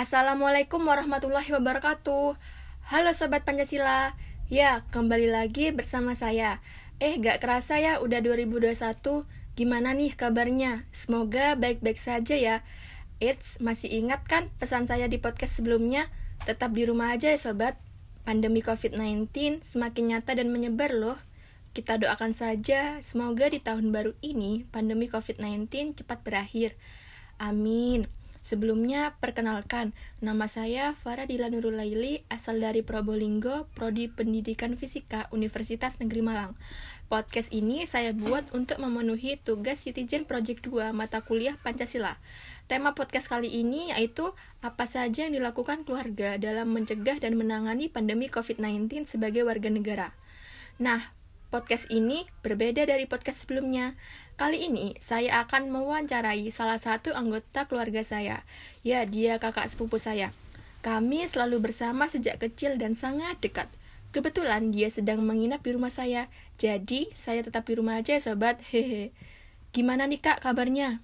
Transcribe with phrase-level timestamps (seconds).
[0.00, 2.32] Assalamualaikum warahmatullahi wabarakatuh
[2.88, 4.16] Halo Sobat Pancasila
[4.48, 6.64] Ya, kembali lagi bersama saya
[6.96, 8.80] Eh, gak kerasa ya udah 2021
[9.60, 10.88] Gimana nih kabarnya?
[10.88, 12.64] Semoga baik-baik saja ya
[13.20, 16.08] Eits, masih ingat kan pesan saya di podcast sebelumnya?
[16.48, 17.76] Tetap di rumah aja ya sobat
[18.24, 21.20] Pandemi COVID-19 semakin nyata dan menyebar loh
[21.76, 26.80] kita doakan saja semoga di tahun baru ini pandemi COVID-19 cepat berakhir.
[27.36, 28.19] Amin.
[28.40, 29.92] Sebelumnya, perkenalkan,
[30.24, 36.56] nama saya Farah Dila Nurul Laili, asal dari Probolinggo, Prodi Pendidikan Fisika, Universitas Negeri Malang.
[37.12, 42.16] Podcast ini saya buat untuk memenuhi tugas Citizen Project 2 mata kuliah Pancasila.
[42.64, 44.32] Tema podcast kali ini yaitu
[44.64, 50.16] apa saja yang dilakukan keluarga dalam mencegah dan menangani pandemi COVID-19 sebagai warga negara.
[50.80, 51.12] Nah,
[51.50, 53.98] Podcast ini berbeda dari podcast sebelumnya.
[54.38, 58.46] Kali ini saya akan mewawancarai salah satu anggota keluarga saya.
[58.86, 60.30] Ya, dia kakak sepupu saya.
[60.86, 63.66] Kami selalu bersama sejak kecil dan sangat dekat.
[64.14, 68.62] Kebetulan dia sedang menginap di rumah saya, jadi saya tetap di rumah aja sobat.
[68.70, 69.10] Hehe.
[69.74, 71.02] Gimana nih kak kabarnya?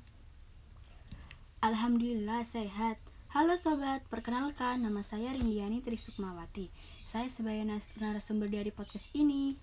[1.58, 3.02] Alhamdulillah sehat.
[3.34, 6.70] Halo sobat, perkenalkan nama saya Rindiani Trisukmawati.
[7.02, 7.66] Saya sebagai
[7.98, 9.58] narasumber dari podcast ini.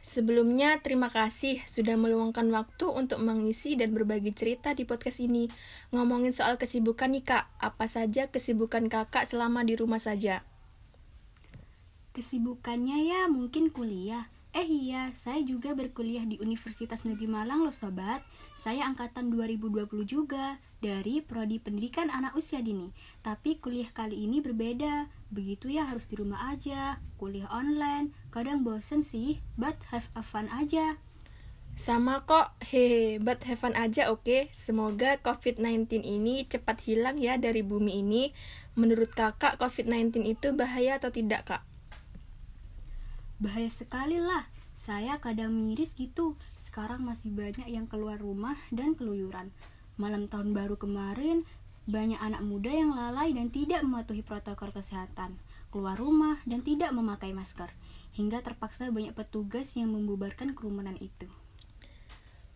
[0.00, 5.52] Sebelumnya, terima kasih sudah meluangkan waktu untuk mengisi dan berbagi cerita di podcast ini.
[5.92, 10.40] Ngomongin soal kesibukan nih kak, apa saja kesibukan kakak selama di rumah saja?
[12.16, 14.32] Kesibukannya ya mungkin kuliah.
[14.50, 18.18] Eh iya, saya juga berkuliah di Universitas Negeri Malang loh sobat.
[18.58, 22.90] Saya angkatan 2020 juga, dari Prodi Pendidikan Anak Usia Dini.
[23.22, 25.06] Tapi kuliah kali ini berbeda.
[25.30, 28.10] Begitu ya harus di rumah aja, kuliah online.
[28.34, 30.98] Kadang bosen sih, but have a fun aja.
[31.78, 34.26] Sama kok, hehe, but have fun aja oke.
[34.26, 34.50] Okay?
[34.50, 38.34] Semoga COVID-19 ini cepat hilang ya dari bumi ini.
[38.74, 41.69] Menurut kakak, COVID-19 itu bahaya atau tidak kak?
[43.40, 44.44] Bahaya sekali lah.
[44.76, 46.36] Saya kadang miris gitu.
[46.60, 49.48] Sekarang masih banyak yang keluar rumah dan keluyuran.
[49.96, 51.48] Malam tahun baru kemarin,
[51.88, 55.40] banyak anak muda yang lalai dan tidak mematuhi protokol kesehatan.
[55.72, 57.72] Keluar rumah dan tidak memakai masker.
[58.12, 61.24] Hingga terpaksa banyak petugas yang membubarkan kerumunan itu.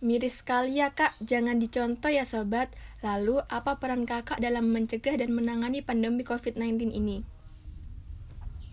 [0.05, 2.69] Miris sekali ya kak, jangan dicontoh ya sobat.
[3.00, 7.25] Lalu, apa peran kakak dalam mencegah dan menangani pandemi COVID-19 ini?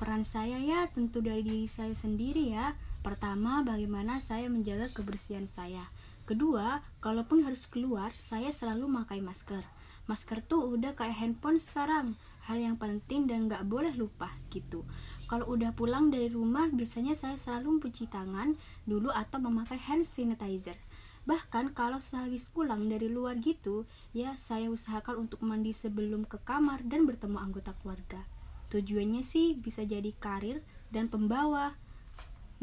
[0.02, 2.74] Peran saya ya tentu dari diri saya sendiri ya.
[3.06, 5.94] Pertama, bagaimana saya menjaga kebersihan saya.
[6.26, 9.62] Kedua, kalaupun harus keluar, saya selalu memakai masker.
[10.10, 12.18] Masker tuh udah kayak handphone sekarang,
[12.50, 14.90] hal yang penting dan gak boleh lupa gitu.
[15.30, 18.58] Kalau udah pulang dari rumah, biasanya saya selalu mencuci tangan
[18.90, 20.82] dulu atau memakai hand sanitizer.
[21.30, 23.86] Bahkan kalau sehabis pulang dari luar gitu,
[24.18, 28.26] ya saya usahakan untuk mandi sebelum ke kamar dan bertemu anggota keluarga.
[28.72, 30.64] Tujuannya sih bisa jadi karir
[30.96, 31.76] dan pembawa.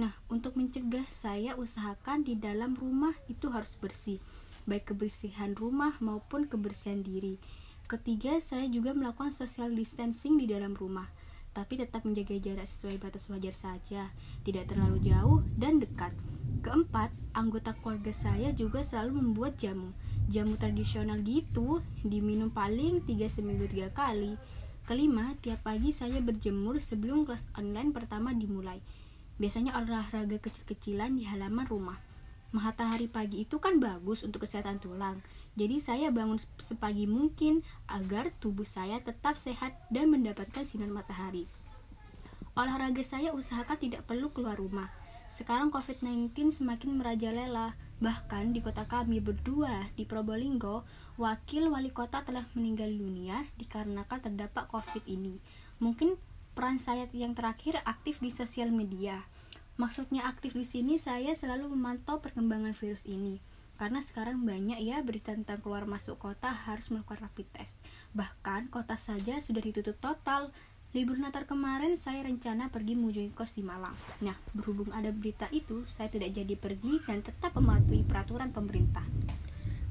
[0.01, 4.17] Nah, untuk mencegah saya usahakan di dalam rumah itu harus bersih,
[4.65, 7.37] baik kebersihan rumah maupun kebersihan diri.
[7.85, 11.13] Ketiga, saya juga melakukan social distancing di dalam rumah,
[11.53, 14.09] tapi tetap menjaga jarak sesuai batas wajar saja,
[14.49, 16.17] tidak terlalu jauh dan dekat.
[16.65, 19.93] Keempat, anggota keluarga saya juga selalu membuat jamu.
[20.33, 24.41] Jamu tradisional gitu, diminum paling 3 seminggu 3 kali
[24.89, 28.81] Kelima, tiap pagi saya berjemur sebelum kelas online pertama dimulai.
[29.37, 32.01] Biasanya olahraga kecil-kecilan di halaman rumah.
[32.57, 35.21] Matahari pagi itu kan bagus untuk kesehatan tulang.
[35.61, 41.45] Jadi saya bangun sepagi mungkin agar tubuh saya tetap sehat dan mendapatkan sinar matahari.
[42.57, 44.89] Olahraga saya usahakan tidak perlu keluar rumah.
[45.29, 47.77] Sekarang COVID-19 semakin merajalela.
[47.99, 50.87] Bahkan di kota kami berdua di Probolinggo,
[51.19, 55.43] wakil wali kota telah meninggal dunia dikarenakan terdapat COVID ini.
[55.83, 56.15] Mungkin
[56.55, 59.27] peran saya yang terakhir aktif di sosial media.
[59.79, 63.39] Maksudnya aktif di sini saya selalu memantau perkembangan virus ini.
[63.79, 67.79] Karena sekarang banyak ya berita tentang keluar masuk kota harus melakukan rapid test.
[68.11, 70.51] Bahkan kota saja sudah ditutup total
[70.97, 73.93] Libur Natal kemarin saya rencana pergi menuju kos di Malang.
[74.25, 79.05] Nah, berhubung ada berita itu, saya tidak jadi pergi dan tetap mematuhi peraturan pemerintah.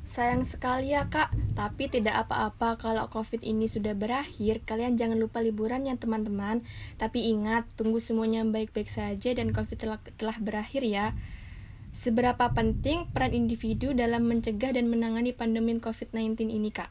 [0.10, 5.38] Sayang sekali ya kak, tapi tidak apa-apa kalau covid ini sudah berakhir, kalian jangan lupa
[5.38, 6.66] liburan ya teman-teman.
[6.98, 11.14] Tapi ingat, tunggu semuanya baik-baik saja dan covid telah, telah berakhir ya.
[11.94, 16.90] Seberapa penting peran individu dalam mencegah dan menangani pandemi COVID-19 ini kak?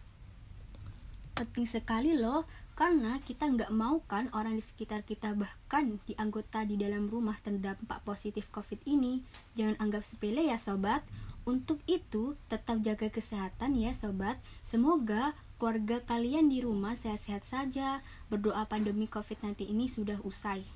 [1.36, 6.64] Penting sekali loh, karena kita nggak mau kan orang di sekitar kita bahkan di anggota
[6.64, 9.20] di dalam rumah terdampak positif covid ini
[9.52, 11.04] jangan anggap sepele ya sobat
[11.46, 14.34] Untuk itu, tetap jaga kesehatan ya sobat.
[14.66, 18.02] Semoga keluarga kalian di rumah sehat-sehat saja.
[18.26, 20.66] Berdoa pandemi COVID-19 ini sudah usai.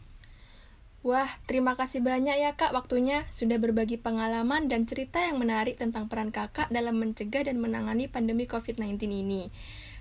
[1.03, 6.07] Wah, terima kasih banyak ya kak waktunya sudah berbagi pengalaman dan cerita yang menarik tentang
[6.07, 9.51] peran kakak dalam mencegah dan menangani pandemi COVID-19 ini.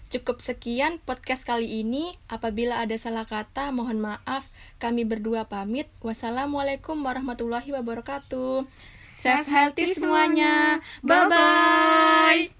[0.10, 2.18] Cukup sekian podcast kali ini.
[2.26, 4.50] Apabila ada salah kata, mohon maaf.
[4.82, 5.86] Kami berdua pamit.
[6.02, 8.66] Wassalamualaikum warahmatullahi wabarakatuh.
[9.06, 10.82] Safe healthy semuanya.
[11.06, 12.59] Bye bye.